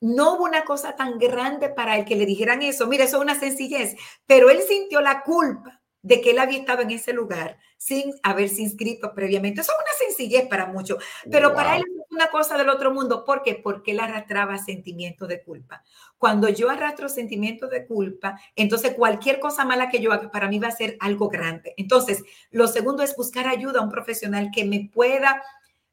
[0.00, 2.86] No hubo una cosa tan grande para él que le dijeran eso.
[2.86, 6.82] Mira, eso es una sencillez, pero él sintió la culpa de que él había estado
[6.82, 9.60] en ese lugar sin haberse inscrito previamente.
[9.60, 13.24] Eso es una sencillez para muchos, pero para él es una cosa del otro mundo.
[13.24, 13.56] ¿Por qué?
[13.56, 15.82] Porque él arrastraba sentimientos de culpa.
[16.16, 20.60] Cuando yo arrastro sentimientos de culpa, entonces cualquier cosa mala que yo haga para mí
[20.60, 21.74] va a ser algo grande.
[21.76, 25.42] Entonces, lo segundo es buscar ayuda a un profesional que me pueda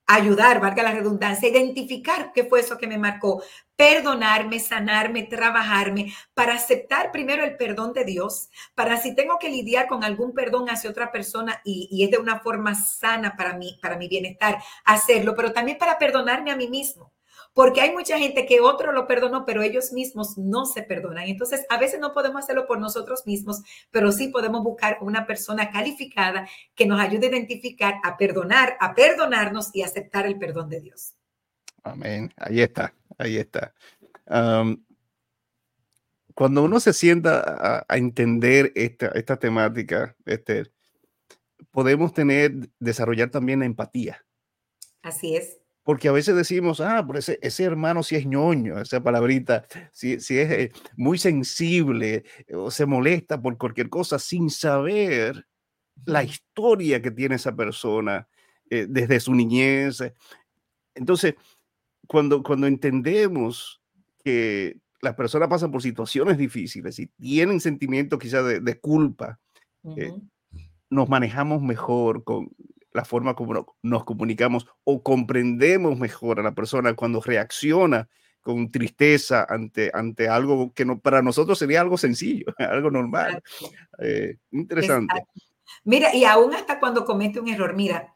[0.05, 3.41] ayudar, valga la redundancia, identificar qué fue eso que me marcó,
[3.75, 9.87] perdonarme, sanarme, trabajarme, para aceptar primero el perdón de Dios, para si tengo que lidiar
[9.87, 13.79] con algún perdón hacia otra persona y, y es de una forma sana para mí,
[13.81, 17.13] para mi bienestar, hacerlo, pero también para perdonarme a mí mismo
[17.53, 21.27] porque hay mucha gente que otro lo perdonó, pero ellos mismos no se perdonan.
[21.27, 23.61] Entonces, a veces no podemos hacerlo por nosotros mismos,
[23.91, 28.95] pero sí podemos buscar una persona calificada que nos ayude a identificar, a perdonar, a
[28.95, 31.13] perdonarnos y aceptar el perdón de Dios.
[31.83, 32.33] Amén.
[32.37, 33.73] Ahí está, ahí está.
[36.33, 40.71] cuando uno se sienta a, entender esta, esta temática, este,
[41.69, 44.25] podemos tener, desarrollar también la empatía.
[45.03, 49.03] Así es porque a veces decimos, ah, por ese, ese hermano si es ñoño, esa
[49.03, 55.45] palabrita, si, si es eh, muy sensible o se molesta por cualquier cosa sin saber
[56.05, 58.27] la historia que tiene esa persona
[58.69, 59.99] eh, desde su niñez.
[60.95, 61.35] Entonces,
[62.07, 63.81] cuando, cuando entendemos
[64.23, 69.39] que las personas pasan por situaciones difíciles y tienen sentimientos quizás de, culpa,
[69.97, 70.13] eh,
[70.89, 72.49] nos manejamos mejor con,
[72.93, 78.07] la forma como nos comunicamos o comprendemos mejor a la persona cuando reacciona
[78.41, 83.41] con tristeza ante, ante algo que no, para nosotros sería algo sencillo, algo normal.
[83.99, 85.25] Eh, interesante.
[85.85, 88.13] Mira, y aún hasta cuando comete un error, mira,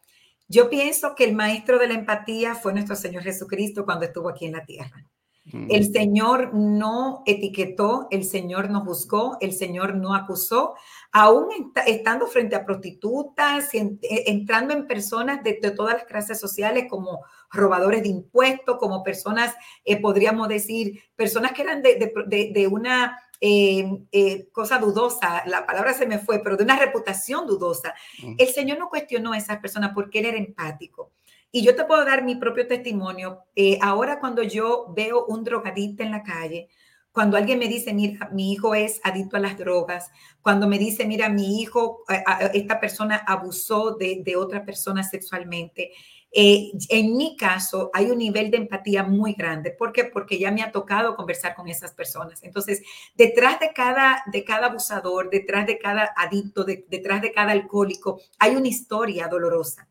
[0.48, 4.46] yo pienso que el maestro de la empatía fue nuestro Señor Jesucristo cuando estuvo aquí
[4.46, 5.06] en la tierra.
[5.53, 10.75] El Señor no etiquetó, el Señor no juzgó, el Señor no acusó,
[11.12, 11.47] aún
[11.86, 18.03] estando frente a prostitutas, e, entrando en personas de, todas las clases sociales como robadores
[18.03, 19.55] de impuestos, como personas,
[19.86, 26.07] eh, podríamos decir, personas que eran de, una eh, eh, cosa dudosa, la palabra se
[26.07, 27.93] me fue, pero de una reputación dudosa.
[28.38, 31.12] El Señor no cuestionó a esas personas porque Él era empático.
[31.58, 33.46] Y yo te puedo dar mi propio testimonio.
[33.56, 36.70] Eh, ahora cuando yo veo un drogadicto en la calle,
[37.12, 40.12] cuando alguien me dice, mira, mi hijo es adicto a las drogas,
[40.43, 45.93] cuando me dice, mira, mi hijo, eh, esta persona abusó de, otra persona sexualmente,
[46.32, 49.72] eh, en mi caso hay un nivel de empatía muy grande.
[49.72, 50.04] ¿Por qué?
[50.04, 52.43] Porque ya me ha tocado conversar con esas personas.
[52.43, 52.84] Entonces,
[53.15, 58.56] detrás de cada, de cada abusador, detrás de cada adicto, detrás de cada alcohólico, hay
[58.56, 59.88] una historia dolorosa.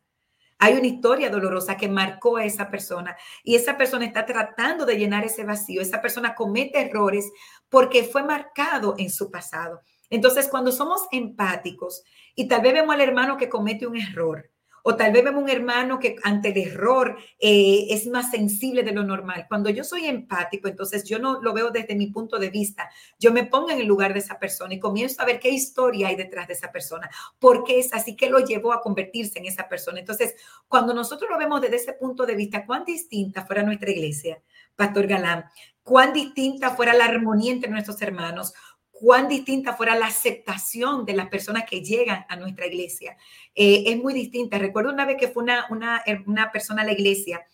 [0.59, 4.97] Hay una historia dolorosa que marcó a esa persona y esa persona está tratando de
[4.97, 5.81] llenar ese vacío.
[5.81, 7.31] Esa persona comete errores
[7.69, 9.81] porque fue marcado en su pasado.
[10.09, 12.03] Entonces, cuando somos empáticos
[12.35, 14.49] y tal vez vemos al hermano que comete un error,
[14.83, 18.91] o tal vez vemos un hermano que ante el error eh, es más sensible de
[18.91, 19.45] lo normal.
[19.47, 22.89] Cuando yo soy empático, entonces yo no lo veo desde mi punto de vista.
[23.19, 26.07] Yo me pongo en el lugar de esa persona y comienzo a ver qué historia
[26.07, 27.09] hay detrás de esa persona,
[27.39, 29.99] por qué es así que lo llevó a convertirse en esa persona.
[29.99, 30.35] Entonces,
[30.67, 34.41] cuando nosotros lo vemos desde ese punto de vista, cuán distinta fuera nuestra iglesia,
[34.75, 35.45] Pastor Galán,
[35.83, 38.53] cuán distinta fuera la armonía entre nuestros hermanos,
[38.99, 43.17] cuán distinta fuera la aceptación de las personas que llegan a nuestra iglesia.
[43.55, 44.57] Eh, es muy distinta.
[44.57, 47.45] Recuerdo una vez que fue una, una, una, persona a la iglesia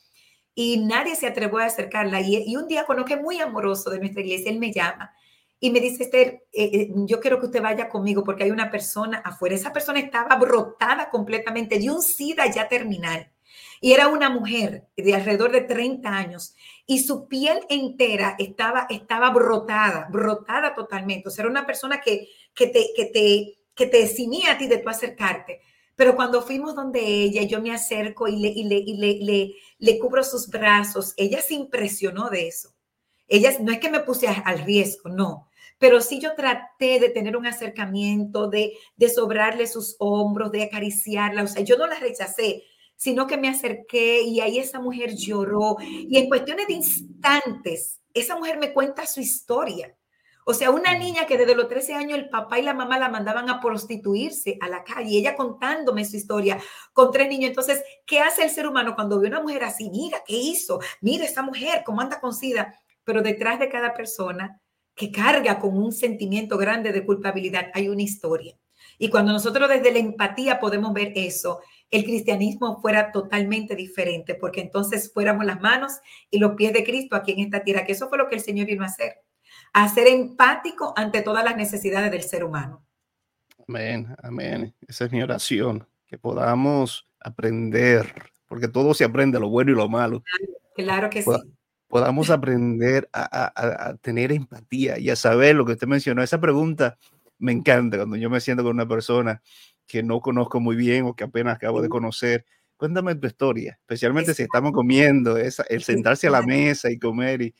[0.55, 2.21] y nadie se atrevió a acercarla.
[2.21, 5.13] Y, un día conozco muy amoroso de nuestra iglesia, él me llama
[5.59, 8.69] y me dice, Esther, eh, eh, yo quiero que usted vaya conmigo porque hay una
[8.69, 9.55] persona afuera.
[9.55, 13.31] Esa persona estaba brotada completamente de un SIDA ya terminal.
[13.79, 19.29] Y era una mujer de alrededor de 30 años y su piel entera estaba, estaba
[19.29, 21.29] brotada, brotada totalmente.
[21.29, 24.77] O sea, era una persona que, que, te, que, te, que te a ti de
[24.77, 25.61] tu acercarte.
[25.95, 29.55] Pero cuando fuimos donde ella, yo me acerco y le, y le, y le, le,
[29.77, 32.73] le cubro sus brazos, ella se impresionó de eso.
[33.27, 35.47] Ella no es que me puse al riesgo, no,
[35.79, 41.43] pero sí yo traté de tener un acercamiento, de, de sobrarle sus hombros, de acariciarla.
[41.43, 42.63] O sea, yo no la rechacé,
[43.03, 45.75] sino que me acerqué y ahí esa mujer lloró.
[45.81, 49.93] Y en cuestiones de instantes, esa mujer me cuenta su historia.
[50.45, 53.09] O sea, una niña que desde los 13 años el papá y la mamá la
[53.09, 56.57] mandaban a prostituirse a la calle, y ella contándome su historia
[56.93, 57.49] con tres niños.
[57.49, 59.89] Entonces, ¿qué hace el ser humano cuando ve una mujer así?
[59.89, 60.79] Mira, ¿qué hizo?
[61.01, 62.73] Mira esa mujer, cómo anda con sida.
[63.03, 64.61] Pero detrás de cada persona
[64.95, 68.57] que carga con un sentimiento grande de culpabilidad hay una historia.
[68.97, 71.59] Y cuando nosotros desde la empatía podemos ver eso,
[71.93, 75.93] el cristianismo fuera totalmente diferente, porque entonces fuéramos las manos
[76.31, 78.41] y los pies de Cristo aquí en esta tierra, que eso fue lo que el
[78.41, 79.17] Señor vino a hacer,
[79.73, 82.83] a ser empático ante todas las necesidades del ser humano.
[83.67, 84.73] Amén, amén.
[84.87, 88.11] Esa es mi oración, que podamos aprender,
[88.47, 90.23] porque todo se aprende, lo bueno y lo malo.
[90.75, 91.29] Claro, que sí.
[91.87, 93.53] Podamos aprender a,
[93.89, 96.23] a, tener empatía y a saber lo que usted mencionó.
[96.23, 96.97] Esa pregunta
[97.37, 99.43] me encanta cuando yo me siento con una persona
[99.87, 102.45] que no conozco muy bien o que apenas acabo de conocer.
[102.77, 107.41] Cuéntame tu historia, especialmente si estamos comiendo, esa, el sentarse a la mesa y comer
[107.41, 107.55] y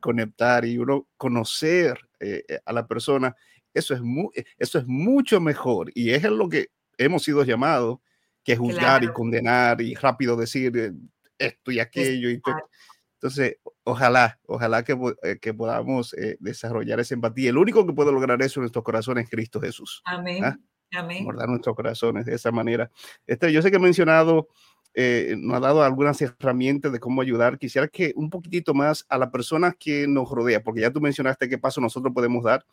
[0.00, 3.36] conectar y uno conocer eh, a la persona,
[3.72, 7.98] eso es, muy, eso es mucho mejor y es lo que hemos sido llamados
[8.44, 10.92] que juzgar y condenar y rápido decir eh,
[11.38, 12.30] esto y aquello.
[12.30, 12.40] Y
[13.14, 17.50] entonces, ojalá, ojalá que, eh, que podamos eh, desarrollar esa empatía.
[17.50, 20.02] El único que puede lograr eso en nuestros corazones es Cristo Jesús.
[20.04, 20.44] Amén.
[20.44, 20.58] ¿ah?
[20.92, 21.24] Amén.
[21.24, 22.90] Mordar nuestros corazones de esa manera.
[23.26, 24.48] Este, yo sé que he mencionado,
[24.94, 27.58] eh, nos ha dado algunas herramientas de cómo ayudar.
[27.58, 31.48] Quisiera que un poquitito más a las personas que nos rodea, porque ya tú mencionaste
[31.48, 32.64] qué paso nosotros podemos dar.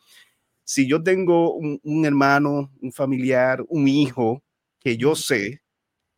[0.64, 4.42] Si yo tengo un, un hermano, un familiar, un hijo
[4.78, 5.62] que yo sé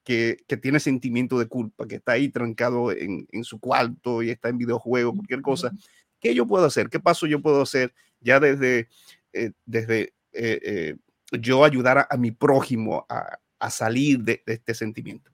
[0.04, 4.58] que, tiene sentimiento de culpa, que está ahí trancado en, su cuarto y está en
[4.58, 5.72] videojuego, cualquier cosa,
[6.20, 6.88] ¿qué yo puedo hacer?
[6.90, 8.88] ¿Qué paso yo puedo hacer ya desde,
[9.32, 10.96] eh, desde eh, eh,
[11.36, 13.38] yo ayudar a, mi prójimo a,
[13.70, 15.30] salir de, este sentimiento?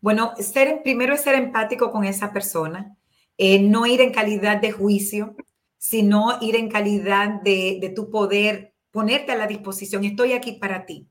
[0.00, 2.96] Bueno, ser, primero es ser empático con esa persona,
[3.38, 5.36] no ir en calidad de juicio,
[5.78, 10.04] sino ir en calidad de, de tu poder, ponerte a la disposición.
[10.04, 11.08] Estoy aquí para ti.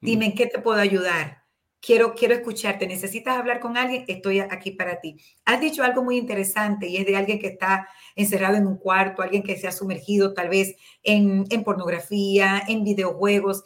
[0.00, 1.39] Dime en qué te puedo ayudar
[1.80, 5.16] quiero, quiero escucharte, necesitas hablar con alguien, estoy aquí para ti.
[5.44, 9.22] Has dicho algo muy interesante y es de alguien que está encerrado en un cuarto,
[9.22, 13.64] alguien que se ha sumergido tal vez en, en pornografía, en videojuegos.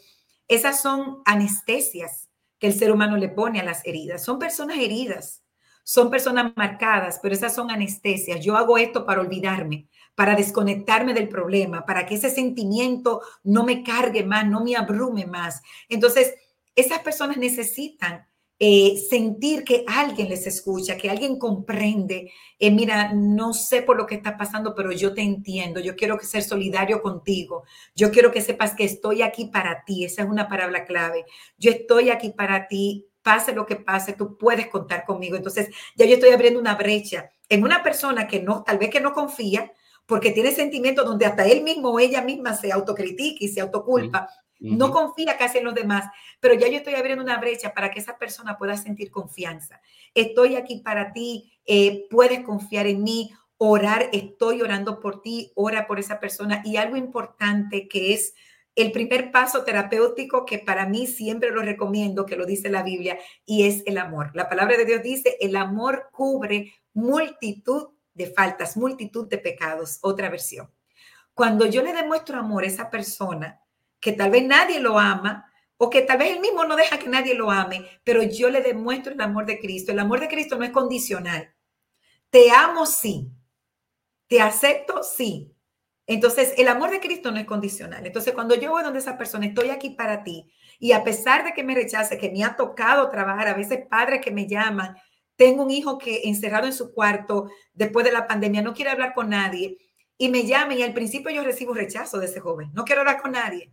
[0.49, 4.25] Esas son anestesias que el ser humano le pone a las heridas.
[4.25, 5.43] Son personas heridas,
[5.83, 8.45] son personas marcadas, pero esas son anestesias.
[8.45, 13.83] Yo hago esto para olvidarme, para desconectarme del problema, para que ese sentimiento no me
[13.83, 15.63] cargue más, no me abrume más.
[15.89, 16.35] Entonces,
[16.75, 18.27] esas personas necesitan
[18.61, 22.33] eh, sentir que alguien les escucha, que alguien comprende.
[22.59, 25.81] Eh, mira, no sé por lo que está pasando, pero yo te entiendo.
[25.81, 27.65] Yo quiero ser solidario contigo.
[27.97, 30.05] Yo quiero que sepas que estoy aquí para ti.
[30.05, 31.25] Esa es una palabra clave.
[31.59, 33.07] Yo estoy aquí para ti.
[33.23, 35.37] Pase lo que pase, tú puedes contar conmigo.
[35.37, 39.01] Entonces, ya yo estoy abriendo una brecha en una persona que no, tal vez que
[39.01, 39.73] no confía,
[40.07, 44.29] porque tiene sentimientos donde hasta él mismo o ella misma se autocritica y se autoculpa.
[44.61, 46.07] No confía casi en los demás,
[46.41, 49.81] pero ya yo estoy abriendo una brecha para que esa persona pueda sentir confianza.
[50.15, 55.87] Estoy aquí para ti, eh, puedes confiar en mí, orar, estoy orando por ti, ora
[55.87, 56.63] por esa persona.
[56.65, 58.35] Y algo importante que es
[58.75, 63.19] el primer paso terapéutico que para mí siempre lo recomiendo, que lo dice la Biblia,
[63.45, 64.31] y es el amor.
[64.35, 69.99] La palabra de Dios dice, el amor cubre multitud de faltas, multitud de pecados.
[70.03, 70.71] Otra versión.
[71.35, 73.61] Cuando yo le demuestro amor a esa persona,
[74.05, 77.09] que tal vez nadie lo ama o que tal vez él mismo no deja que
[77.09, 79.93] nadie lo ame, pero yo le demuestro el amor de Cristo.
[79.93, 81.55] El amor de Cristo no es condicional.
[82.29, 83.31] Te amo, sí.
[84.27, 85.57] Te acepto, sí.
[86.07, 88.05] Entonces, el amor de Cristo no es condicional.
[88.05, 90.53] Entonces, cuando yo voy donde esa persona, estoy aquí para ti.
[90.79, 94.21] Y a pesar de que me rechace, que me ha tocado trabajar, a veces padres
[94.21, 94.99] que me llaman,
[95.35, 99.15] tengo un hijo que encerrado en su cuarto después de la pandemia, no quiere hablar
[99.15, 99.79] con nadie
[100.19, 102.71] y me llama y al principio yo recibo rechazo de ese joven.
[102.75, 103.73] No quiero hablar con nadie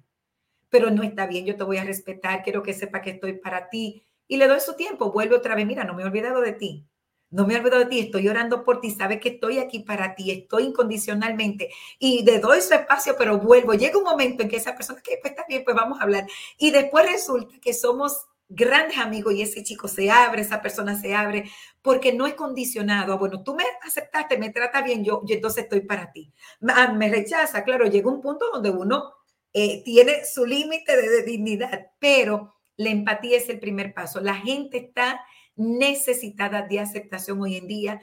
[0.72, 3.70] pero no está bien, yo te voy a respetar, quiero que sepa que estoy para
[3.70, 4.08] ti.
[4.28, 6.88] Y le doy su tiempo, vuelve otra vez, mira, no me he olvidado de ti,
[7.30, 10.16] no me he olvidado de ti, estoy orando por ti, sabes que estoy aquí para
[10.16, 11.70] ti, estoy incondicionalmente
[12.00, 13.74] y le doy su espacio, pero vuelvo.
[13.74, 16.26] Llega un momento en que esa persona, que pues está bien, pues vamos a hablar.
[16.58, 21.14] Y después resulta que somos grandes amigos y ese chico se abre, esa persona se
[21.14, 21.50] abre,
[21.82, 23.18] porque no es condicionado.
[23.18, 26.32] Bueno, tú me aceptaste, me trata bien, yo, yo entonces estoy para ti.
[26.70, 29.21] Ah, me rechaza, claro, llega un punto donde uno
[29.54, 34.22] eh, tiene su límite de, dignidad, pero la empatía es el primer paso.
[34.22, 35.22] La gente está
[35.56, 38.02] necesitada de aceptación hoy en día.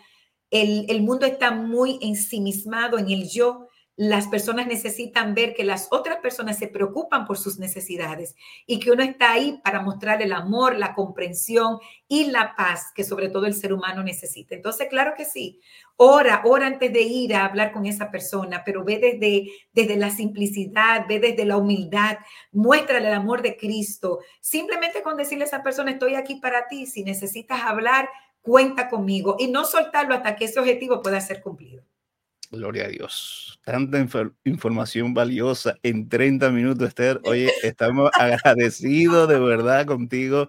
[0.51, 3.68] El, el mundo está muy ensimismado en el yo
[3.99, 8.93] las personas necesitan ver que las otras personas se preocupan por sus necesidades y que
[8.93, 13.47] uno está ahí para mostrar el amor, la comprensión y la paz que sobre todo
[13.47, 14.55] el ser humano necesita.
[14.55, 15.61] Entonces, claro que sí,
[15.97, 20.11] ora, ora antes de ir a hablar con esa persona, pero ve desde, desde la
[20.11, 22.19] simplicidad, ve desde la humildad,
[22.53, 24.21] muéstrale el amor de Cristo.
[24.41, 28.09] Simplemente con decirle a esa persona, estoy aquí para ti, si necesitas hablar,
[28.43, 31.83] cuenta conmigo y no soltarlo hasta que ese objetivo pueda ser cumplido.
[32.51, 33.61] Gloria a Dios.
[33.65, 33.99] Tanta
[34.45, 37.21] información valiosa en 30 minutos, Esther.
[37.25, 40.49] Oye, estamos agradecidos de verdad contigo.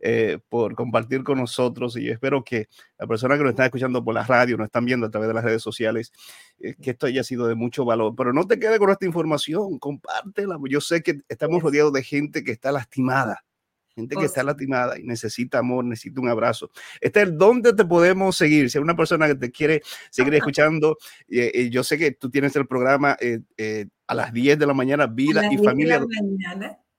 [0.00, 2.68] eh, por compartir con nosotros y espero que
[2.98, 5.34] la persona que nos está escuchando por la radio, nos están viendo a través de
[5.34, 6.12] las redes sociales,
[6.60, 8.14] eh, que esto haya sido de mucho valor.
[8.16, 10.56] Pero no te quedes con esta información, compártela.
[10.68, 13.44] Yo sé que estamos rodeados de gente que está lastimada
[13.98, 16.70] gente que está lastimada y necesita amor, necesita un abrazo.
[17.00, 18.70] Esther, ¿dónde te podemos seguir?
[18.70, 20.96] Si hay una persona que te quiere seguir escuchando,
[21.28, 23.16] eh, yo sé que tú tienes el programa
[24.06, 26.04] a las 10 de la mañana, Vida y Familia.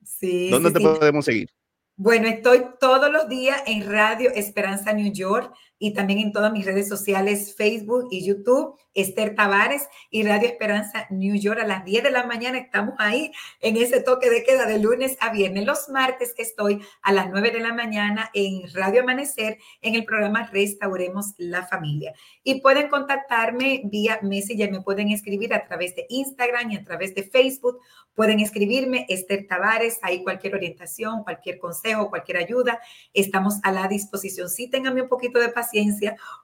[0.04, 1.50] Sí, ¿Dónde te podemos seguir?
[1.96, 6.66] Bueno, estoy todos los días en Radio Esperanza New York y también en todas mis
[6.66, 12.04] redes sociales, Facebook y YouTube, Esther Tavares y Radio Esperanza New York a las 10
[12.04, 12.58] de la mañana.
[12.58, 15.64] Estamos ahí en ese toque de queda de lunes a viernes.
[15.64, 20.50] Los martes estoy a las 9 de la mañana en Radio Amanecer en el programa
[20.52, 22.12] Restauremos la Familia.
[22.44, 27.14] Y pueden contactarme vía Messenger, me pueden escribir a través de Instagram y a través
[27.14, 27.78] de Facebook.
[28.14, 32.80] Pueden escribirme Esther Tavares, ahí cualquier orientación, cualquier consejo, cualquier ayuda.
[33.14, 34.50] Estamos a la disposición.
[34.50, 35.69] Sí, ténganme un poquito de paciencia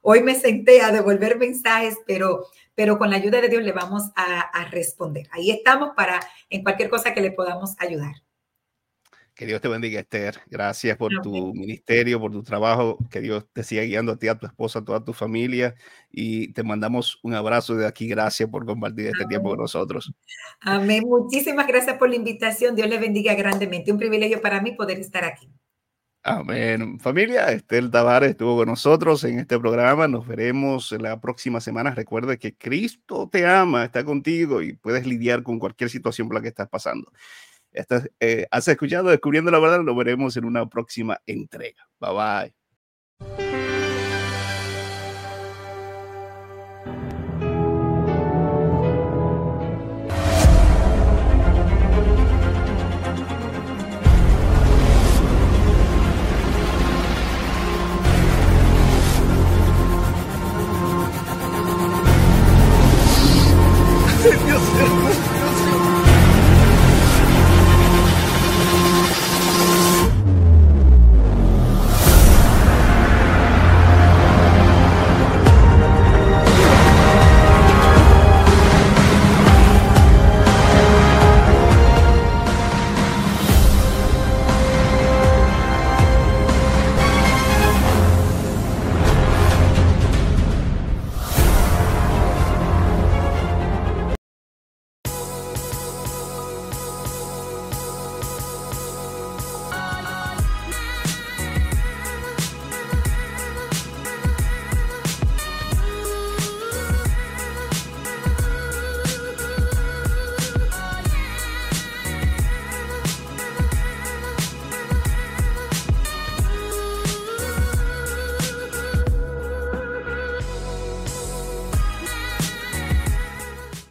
[0.03, 4.11] Hoy me senté a devolver mensajes, pero, pero con la ayuda de Dios le vamos
[4.15, 5.29] a, responder.
[5.33, 6.21] Ahí estamos para
[6.51, 8.15] en cualquier cosa que le podamos ayudar.
[9.35, 10.41] Que Dios te bendiga, Esther.
[10.47, 12.97] Gracias por tu ministerio, por tu trabajo.
[13.11, 15.75] Que Dios te siga guiando a ti, a tu esposa, a toda tu familia.
[16.11, 18.09] Y te mandamos un abrazo de aquí.
[18.09, 20.11] Gracias por compartir este tiempo con nosotros.
[20.61, 21.03] Amén.
[21.07, 22.75] Muchísimas gracias por la invitación.
[22.75, 23.93] Dios le bendiga grandemente.
[23.93, 25.51] Un privilegio para mí poder estar aquí.
[26.29, 26.99] Amén.
[26.99, 30.09] Familia, Estel Tavares estuvo con nosotros en este programa.
[30.09, 31.95] Nos veremos la próxima semana.
[31.95, 36.43] Recuerde que Cristo te ama, está contigo y puedes lidiar con cualquier situación por la
[36.43, 37.13] que estás pasando.
[37.71, 39.85] Estás, eh, has escuchado Descubriendo la Verdad.
[39.85, 41.89] Lo veremos en una próxima entrega.
[42.01, 42.66] Bye bye.